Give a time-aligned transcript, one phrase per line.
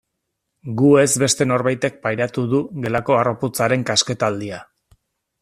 [0.79, 4.65] Gu ez beste norbaitek pairatu du gelako harroputzaren kasketaldia.